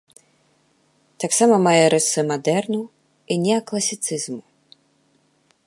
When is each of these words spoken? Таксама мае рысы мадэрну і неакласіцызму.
Таксама 1.23 1.55
мае 1.67 1.83
рысы 1.95 2.19
мадэрну 2.31 2.81
і 3.35 3.37
неакласіцызму. 3.45 4.41